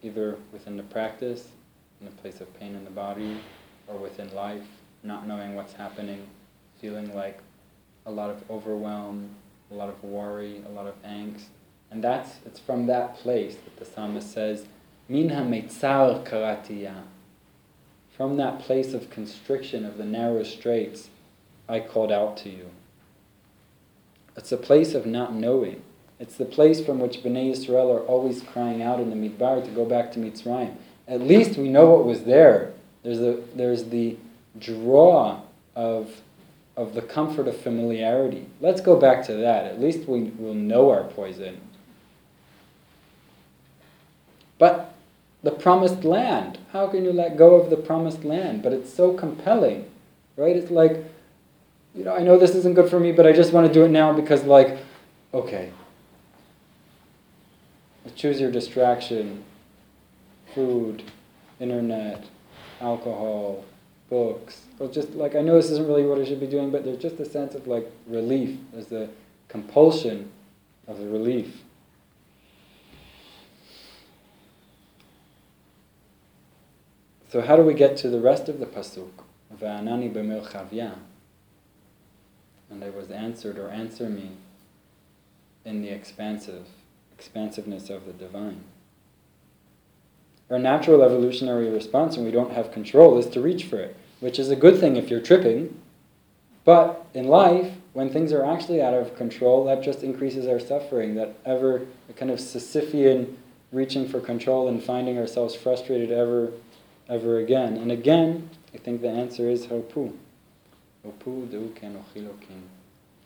[0.02, 1.48] either within the practice,
[2.00, 3.40] in a place of pain in the body,
[3.88, 4.66] or within life,
[5.06, 6.26] not knowing what's happening,
[6.80, 7.38] feeling like
[8.04, 9.30] a lot of overwhelm,
[9.70, 11.44] a lot of worry, a lot of angst.
[11.90, 14.66] And that's, it's from that place that the psalmist says,
[15.08, 17.02] Min ha karatiya.
[18.16, 21.10] From that place of constriction, of the narrow straits,
[21.68, 22.70] I called out to you.
[24.36, 25.82] It's a place of not knowing.
[26.18, 29.70] It's the place from which Bnei Israel are always crying out in the Midbar to
[29.70, 30.76] go back to Mitzrayim.
[31.06, 32.72] At least we know what was there.
[33.02, 34.16] There's, a, there's the
[34.58, 35.40] draw
[35.74, 36.20] of,
[36.76, 38.46] of the comfort of familiarity.
[38.60, 39.64] Let's go back to that.
[39.64, 41.60] At least we will know our poison.
[44.58, 44.94] But
[45.42, 48.62] the promised land, how can you let go of the promised land?
[48.62, 49.90] But it's so compelling,
[50.36, 50.56] right?
[50.56, 51.04] It's like,
[51.94, 53.84] you know, I know this isn't good for me, but I just want to do
[53.84, 54.78] it now because, like,
[55.32, 55.70] okay,
[58.14, 59.44] choose your distraction
[60.54, 61.02] food,
[61.60, 62.24] internet,
[62.80, 63.62] alcohol,
[64.08, 64.62] books.
[64.78, 66.98] Well, just like I know this isn't really what I should be doing, but there's
[67.00, 68.58] just a sense of like relief.
[68.72, 69.10] There's the
[69.48, 70.30] compulsion
[70.86, 71.62] of the relief.
[77.28, 79.10] So how do we get to the rest of the pasuk?
[79.54, 80.94] Va'anani b'merchavya.
[82.70, 84.30] And I was answered or answer me
[85.64, 86.66] in the expansive,
[87.12, 88.64] expansiveness of the divine.
[90.50, 94.38] Our natural evolutionary response when we don't have control is to reach for it, which
[94.38, 95.80] is a good thing if you're tripping.
[96.64, 101.14] But in life, when things are actually out of control, that just increases our suffering,
[101.16, 103.34] that ever kind of Sisyphean
[103.72, 106.52] reaching for control and finding ourselves frustrated ever,
[107.08, 107.76] ever again.
[107.76, 110.12] And again, I think the answer is Harpu.
[111.04, 112.62] Harpu du kenochilokim.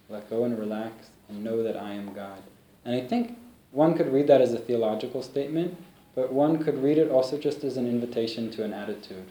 [0.08, 2.42] Let go and relax and know that I am God.
[2.84, 3.38] And I think
[3.72, 5.76] one could read that as a theological statement,
[6.14, 9.26] but one could read it also just as an invitation to an attitude.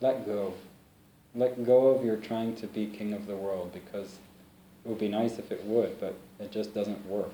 [0.00, 0.54] Let go.
[1.34, 4.18] Let go of your trying to be king of the world because
[4.84, 7.32] it would be nice if it would, but it just doesn't work.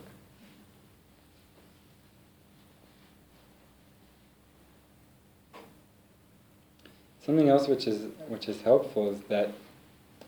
[7.24, 9.52] Something else which is which is helpful is that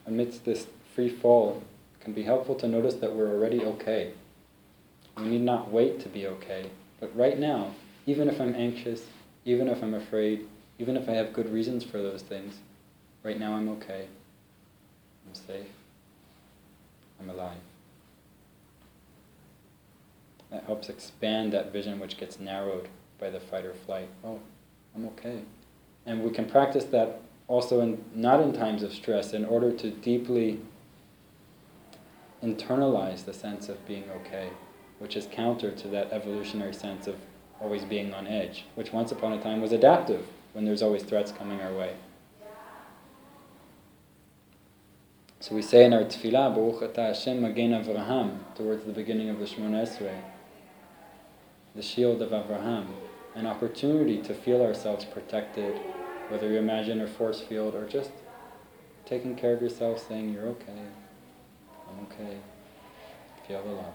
[0.06, 1.62] amidst this free fall,
[1.98, 4.12] it can be helpful to notice that we're already okay.
[5.16, 6.66] We need not wait to be okay,
[6.98, 7.74] but right now,
[8.10, 9.02] even if I'm anxious,
[9.44, 10.48] even if I'm afraid,
[10.80, 12.56] even if I have good reasons for those things,
[13.22, 14.08] right now I'm okay.
[15.28, 15.68] I'm safe.
[17.20, 17.60] I'm alive.
[20.50, 22.88] That helps expand that vision which gets narrowed
[23.20, 24.08] by the fight or flight.
[24.24, 24.40] Oh,
[24.96, 25.42] I'm okay.
[26.04, 29.88] And we can practice that also in not in times of stress in order to
[29.88, 30.58] deeply
[32.42, 34.48] internalize the sense of being okay,
[34.98, 37.14] which is counter to that evolutionary sense of
[37.60, 41.30] always being on edge, which once upon a time was adaptive when there's always threats
[41.30, 41.94] coming our way.
[45.40, 49.38] So we say in our tefillah, Baruch Ata Hashem Magen Avraham, towards the beginning of
[49.38, 50.20] the Shemona Esrei,
[51.74, 52.86] the shield of Avraham,
[53.34, 55.80] an opportunity to feel ourselves protected,
[56.28, 58.10] whether you imagine a force field or just
[59.06, 60.82] taking care of yourself, saying you're okay,
[61.88, 62.36] I'm okay,
[63.46, 63.94] feel the love.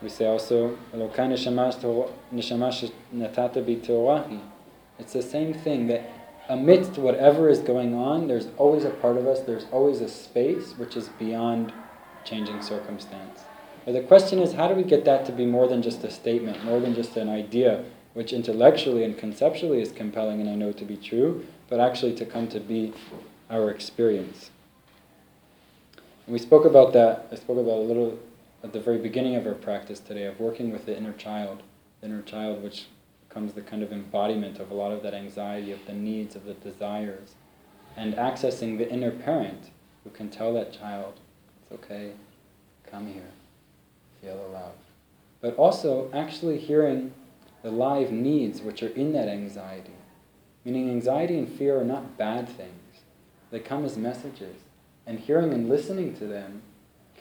[0.00, 4.38] We say also, Elokai neshama natata bi hmm.
[4.98, 6.08] It's the same thing that
[6.48, 10.74] amidst whatever is going on, there's always a part of us, there's always a space
[10.76, 11.72] which is beyond
[12.24, 13.40] changing circumstance.
[13.84, 16.10] But the question is, how do we get that to be more than just a
[16.10, 17.84] statement, more than just an idea,
[18.14, 22.24] which intellectually and conceptually is compelling and I know to be true, but actually to
[22.24, 22.92] come to be
[23.50, 24.50] our experience?
[26.26, 28.18] And we spoke about that, I spoke about a little
[28.62, 31.62] at the very beginning of our practice today of working with the inner child,
[32.00, 32.86] the inner child which
[33.28, 36.44] becomes the kind of embodiment of a lot of that anxiety, of the needs, of
[36.44, 37.34] the desires,
[37.96, 39.70] and accessing the inner parent
[40.02, 41.20] who can tell that child,
[41.62, 42.12] it's okay,
[42.90, 43.30] come here,
[44.20, 44.74] feel the love.
[45.40, 47.12] But also actually hearing
[47.62, 49.92] the live needs which are in that anxiety.
[50.64, 53.02] Meaning anxiety and fear are not bad things.
[53.50, 54.56] They come as messages.
[55.06, 56.62] And hearing and listening to them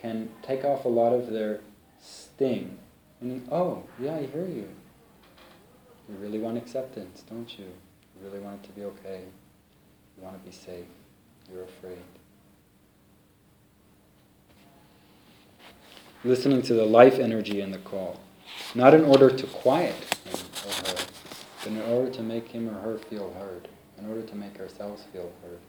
[0.01, 1.61] can take off a lot of their
[2.01, 2.77] sting.
[3.21, 4.69] And oh, yeah, I hear you.
[6.09, 7.65] You really want acceptance, don't you?
[7.65, 9.21] You really want it to be okay.
[10.17, 10.85] You want to be safe.
[11.51, 11.97] You're afraid.
[16.23, 18.19] Listening to the life energy in the call.
[18.73, 20.95] Not in order to quiet him or her,
[21.63, 23.67] but in order to make him or her feel heard.
[23.97, 25.59] In order to make ourselves feel heard.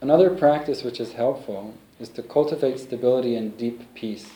[0.00, 4.30] Another practice which is helpful is to cultivate stability and deep peace.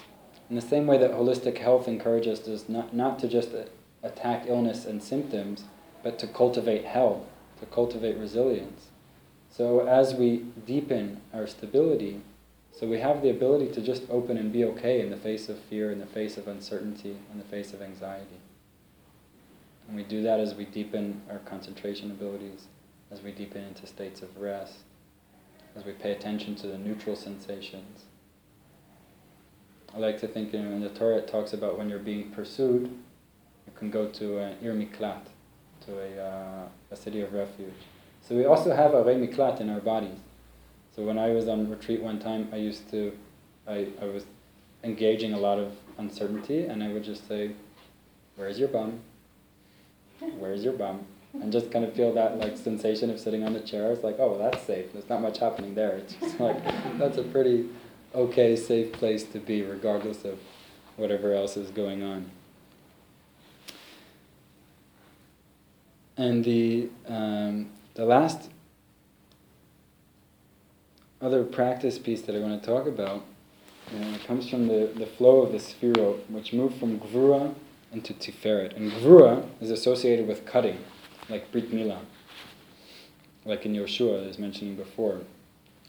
[0.51, 3.51] In the same way that holistic health encourages us not, not to just
[4.03, 5.65] attack illness and symptoms,
[6.03, 7.23] but to cultivate health,
[7.61, 8.89] to cultivate resilience.
[9.51, 12.23] So as we deepen our stability,
[12.73, 15.61] so we have the ability to just open and be okay in the face of
[15.61, 18.41] fear, in the face of uncertainty, in the face of anxiety.
[19.87, 22.67] And we do that as we deepen our concentration abilities,
[23.13, 24.79] as we deepen into states of rest
[25.77, 28.05] as we pay attention to the neutral sensations.
[29.95, 32.31] I like to think you know, in the Torah it talks about when you're being
[32.31, 32.85] pursued,
[33.67, 35.27] you can go to an ir miklat,
[35.87, 37.75] to a, uh, a city of refuge.
[38.23, 40.19] So we also have a miklat in our bodies.
[40.95, 43.17] So when I was on retreat one time, I used to,
[43.67, 44.25] I, I was
[44.85, 47.53] engaging a lot of uncertainty, and I would just say,
[48.37, 49.01] "Where's your bum?
[50.39, 53.61] Where's your bum?" And just kind of feel that like sensation of sitting on the
[53.61, 53.91] chair.
[53.91, 54.93] It's like, oh, well, that's safe.
[54.93, 55.97] There's not much happening there.
[55.97, 56.63] It's just like
[56.99, 57.69] that's a pretty
[58.15, 60.39] okay, safe place to be, regardless of
[60.97, 62.31] whatever else is going on.
[66.19, 68.51] And the um, the last
[71.23, 73.25] other practice piece that I want to talk about
[73.95, 77.55] uh, comes from the, the flow of the sefirot, which moved from Gvura
[77.93, 78.77] into Tiferet.
[78.77, 80.79] And Gvura is associated with cutting,
[81.29, 82.01] like Brit Mila,
[83.45, 85.21] like in Yoshua, as mentioned before.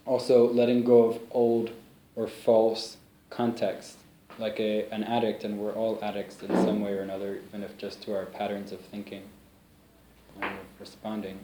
[0.06, 1.72] Also, letting go of old
[2.16, 2.98] or false
[3.30, 3.98] context,
[4.38, 7.78] like a, an addict, and we're all addicts in some way or another, even if
[7.78, 9.24] just to our patterns of thinking
[10.42, 11.40] and responding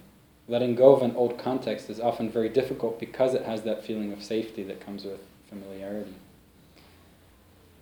[0.49, 4.11] letting go of an old context is often very difficult because it has that feeling
[4.11, 6.15] of safety that comes with familiarity.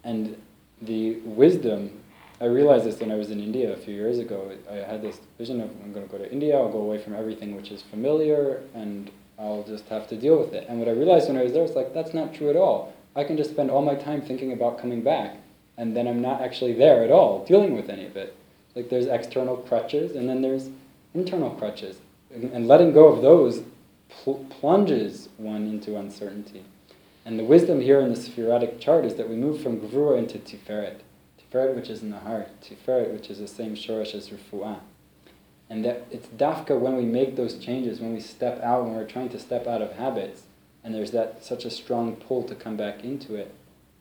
[0.03, 0.39] And
[0.81, 2.01] the wisdom,
[2.39, 4.51] I realized this when I was in India a few years ago.
[4.69, 7.15] I had this vision of I'm going to go to India, I'll go away from
[7.15, 9.09] everything which is familiar, and
[9.39, 10.65] I'll just have to deal with it.
[10.69, 12.93] And what I realized when I was there was like, that's not true at all.
[13.15, 15.37] I can just spend all my time thinking about coming back,
[15.77, 18.35] and then I'm not actually there at all, dealing with any of it.
[18.75, 20.69] Like there's external crutches, and then there's
[21.15, 21.97] internal crutches
[22.31, 23.63] and letting go of those
[24.09, 26.63] pl- plunges one into uncertainty.
[27.25, 30.37] And the wisdom here in the Sephirotic chart is that we move from Gvura into
[30.39, 30.99] Tiferet.
[31.51, 32.49] Tiferet, which is in the heart.
[32.61, 34.79] Tiferet, which is the same Shoresh as Refuah.
[35.69, 39.05] And that it's dafka when we make those changes, when we step out, when we're
[39.05, 40.43] trying to step out of habits,
[40.83, 43.53] and there's that such a strong pull to come back into it,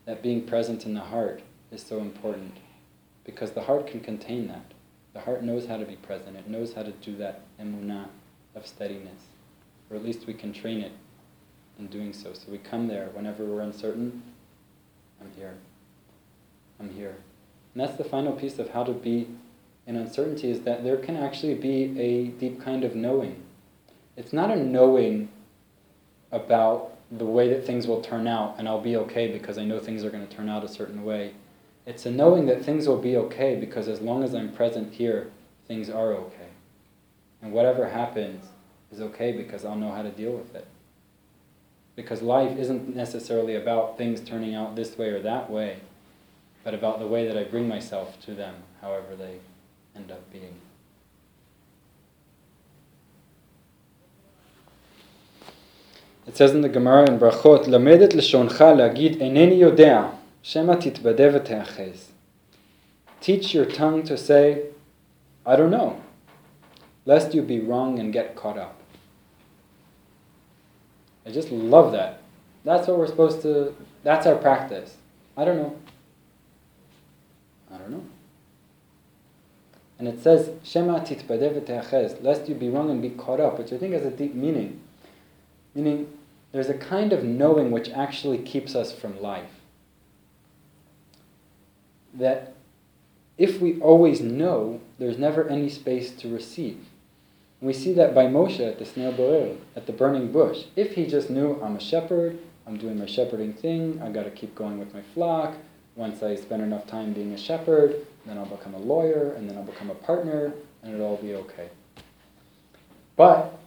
[0.05, 1.41] that being present in the heart
[1.71, 2.57] is so important.
[3.25, 4.71] Because the heart can contain that.
[5.13, 6.37] The heart knows how to be present.
[6.37, 8.07] It knows how to do that emunah
[8.55, 9.23] of steadiness.
[9.89, 10.93] Or at least we can train it
[11.77, 12.33] in doing so.
[12.33, 14.23] So we come there whenever we're uncertain.
[15.19, 15.55] I'm here.
[17.77, 19.27] And that's the final piece of how to be
[19.85, 23.43] in uncertainty is that there can actually be a deep kind of knowing.
[24.15, 25.29] It's not a knowing
[26.31, 29.79] about the way that things will turn out and I'll be okay because I know
[29.79, 31.33] things are going to turn out a certain way.
[31.85, 35.29] It's a knowing that things will be okay because as long as I'm present here,
[35.67, 36.49] things are okay.
[37.43, 38.43] And whatever happens
[38.91, 40.65] is okay because I'll know how to deal with it.
[41.95, 45.81] Because life isn't necessarily about things turning out this way or that way,
[46.66, 49.36] but about the way that I bring myself to them, however they
[49.96, 50.54] end up being.
[56.26, 60.08] It says in the Gemara in Brachot, למד לשונך להגיד אינני יודע,
[60.42, 62.08] שמא תתבדה ותאחז.
[63.20, 64.62] Teach your tongue to say,
[65.46, 66.00] I don't know,
[67.06, 68.76] lest you be wrong and get caught up.
[71.26, 72.20] I just love that.
[72.64, 74.96] That's what we're supposed to, that's our practice.
[75.36, 75.76] I don't know.
[77.71, 78.03] I don't know.
[79.99, 83.77] And it says, Shema titbadeh lest you be wrong and be caught up, which I
[83.77, 84.81] think has a deep meaning.
[85.73, 86.07] Meaning,
[86.51, 89.49] there's a kind of knowing which actually keeps us from life.
[92.13, 92.53] That
[93.37, 96.77] if we always know, there's never any space to receive.
[97.59, 100.65] And we see that by Moshe at the Sneh Boer, at the burning bush.
[100.75, 104.31] If he just knew, I'm a shepherd, I'm doing my shepherding thing, I got to
[104.31, 105.55] keep going with my flock.
[105.97, 109.57] Once I spend enough time being a shepherd, then I'll become a lawyer, and then
[109.57, 111.69] I'll become a partner, and it'll all be okay.
[113.15, 113.57] But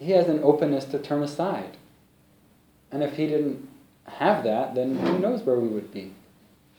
[0.00, 1.76] he has an openness to turn aside.
[2.90, 3.68] And if he didn't
[4.06, 6.14] have that, then who knows where we would be?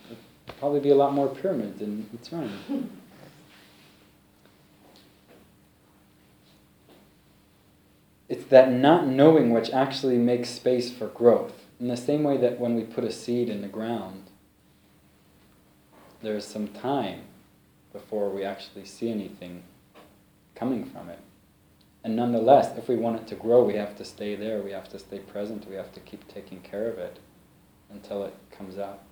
[0.05, 0.17] It'd
[0.59, 2.89] probably be a lot more pyramids in Mitzrayim.
[8.27, 11.53] it's that not knowing which actually makes space for growth.
[11.79, 14.28] In the same way that when we put a seed in the ground,
[16.21, 17.21] there's some time
[17.93, 19.63] before we actually see anything
[20.55, 21.19] coming from it.
[22.03, 24.89] And nonetheless, if we want it to grow, we have to stay there, we have
[24.89, 27.19] to stay present, we have to keep taking care of it
[27.91, 29.05] until it comes up,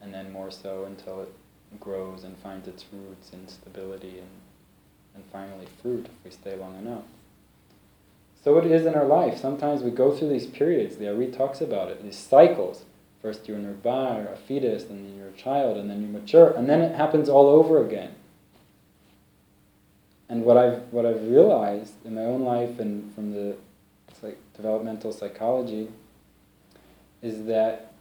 [0.00, 1.32] and then more so until it
[1.78, 4.28] grows and finds its roots and stability and,
[5.14, 7.04] and finally fruit if we stay long enough.
[8.42, 9.38] So it is in our life.
[9.38, 12.84] Sometimes we go through these periods, the Ari talks about it, these cycles.
[13.22, 16.50] First you're in bar, a fetus, and then you're a child, and then you mature,
[16.50, 18.14] and then it happens all over again.
[20.28, 23.56] And what I've what I've realized in my own life and from the
[24.22, 25.88] like developmental psychology
[27.22, 27.92] is that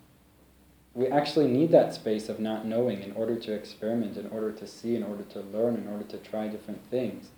[0.93, 4.67] we actually need that space of not knowing in order to experiment, in order to
[4.67, 7.29] see, in order to learn, in order to try different things.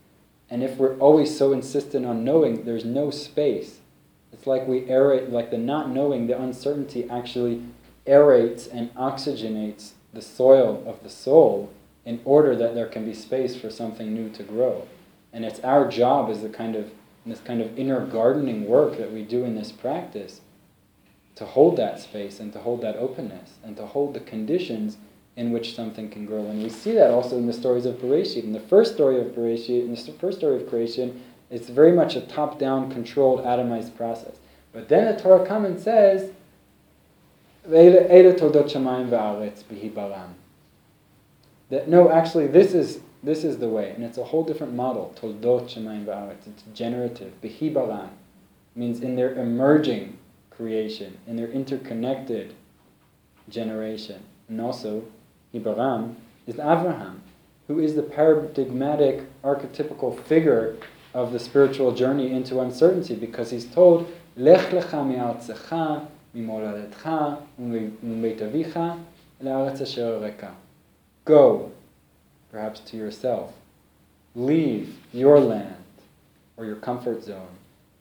[0.50, 3.80] And if we're always so insistent on knowing, there's no space.
[4.34, 7.64] It's like we aerate, like the not knowing, the uncertainty actually
[8.06, 11.72] aerates and oxygenates the soil of the soul
[12.06, 14.88] in order that there can be space for something new to grow.
[15.32, 16.92] And it's our job as the kind of
[17.26, 20.42] this kind of inner gardening work that we do in this practice
[21.36, 24.98] to hold that space and to hold that openness and to hold the conditions
[25.36, 26.46] in which something can grow.
[26.46, 28.44] And we see that also in the stories of Bereshit.
[28.44, 31.24] In the first story of Bereshit, in the first story of creation,
[31.54, 34.38] it's very much a top-down, controlled, atomized process.
[34.72, 36.32] But then the Torah comes and says.
[41.70, 45.14] That no, actually, this is this is the way, and it's a whole different model.
[45.16, 46.48] Toldot shamayim va'aretz.
[46.48, 47.40] It's generative.
[47.42, 48.10] B'hibaram
[48.76, 50.18] means in their emerging
[50.50, 52.56] creation, in their interconnected
[53.48, 55.04] generation, and also
[55.54, 57.20] Hibaram is Avraham,
[57.68, 60.76] who is the paradigmatic, archetypical figure
[61.14, 69.00] of the spiritual journey into uncertainty, because he's told, Lech lecha mi'artzecha, mimoladetcha, u'mibeit avicha,
[69.42, 70.52] le'aretz asher areka.
[71.26, 71.72] Go,
[72.52, 73.54] perhaps to yourself.
[74.36, 75.76] Leave your land,
[76.58, 77.48] or your comfort zone.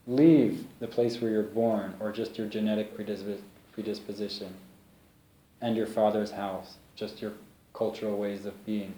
[0.07, 3.39] Leave the place where you're born, or just your genetic predisp-
[3.71, 4.53] predisposition,
[5.61, 7.33] and your father's house, just your
[7.73, 8.93] cultural ways of being.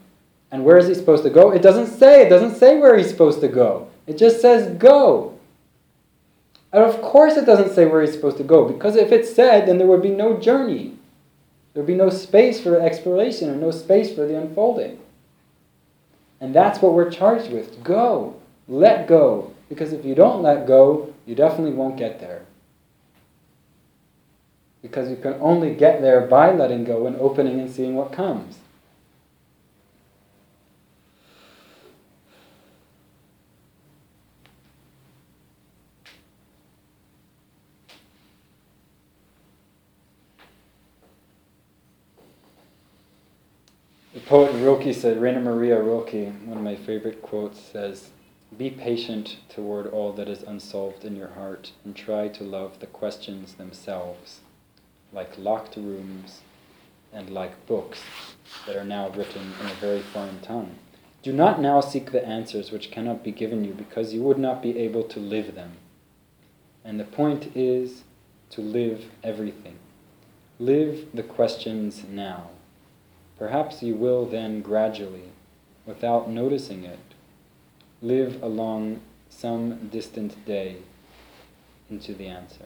[0.51, 1.51] And where is he supposed to go?
[1.51, 2.25] It doesn't say.
[2.25, 3.89] It doesn't say where he's supposed to go.
[4.07, 5.37] It just says go.
[6.71, 9.67] And of course it doesn't say where he's supposed to go, because if it said,
[9.67, 10.97] then there would be no journey.
[11.73, 14.99] There would be no space for exploration and no space for the unfolding.
[16.39, 17.83] And that's what we're charged with.
[17.83, 18.35] Go.
[18.67, 19.53] Let go.
[19.69, 22.45] Because if you don't let go, you definitely won't get there.
[24.81, 28.59] Because you can only get there by letting go and opening and seeing what comes.
[44.13, 48.09] The poet Rilke said, Rainer Maria Rilke, one of my favorite quotes, says,
[48.57, 52.87] Be patient toward all that is unsolved in your heart and try to love the
[52.87, 54.39] questions themselves,
[55.13, 56.41] like locked rooms
[57.13, 58.01] and like books
[58.65, 60.73] that are now written in a very foreign tongue.
[61.21, 64.63] Do not now seek the answers which cannot be given you because you would not
[64.63, 65.73] be able to live them.
[66.83, 68.01] And the point is
[68.49, 69.77] to live everything.
[70.57, 72.49] Live the questions now.
[73.37, 75.31] Perhaps you will then gradually,
[75.85, 76.99] without noticing it,
[78.01, 80.77] live along some distant day
[81.89, 82.65] into the answer.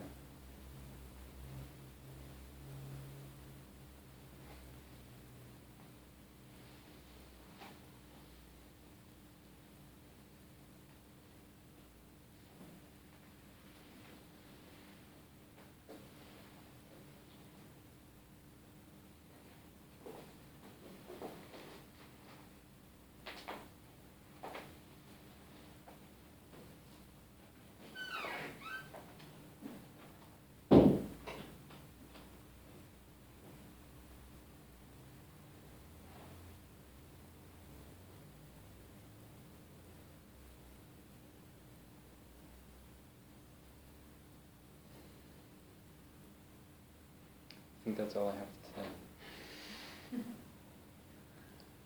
[47.79, 50.22] I think that's all I have to say.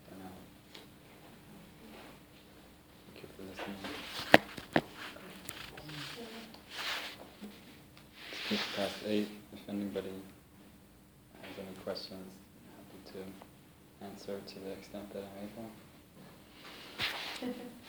[0.06, 0.34] For now.
[3.06, 3.80] Thank you for listening.
[8.50, 9.28] It's past eight.
[9.54, 10.12] If anybody
[11.40, 12.28] has any questions,
[12.68, 15.48] I'm happy to answer to the extent that I'm
[17.48, 17.64] able.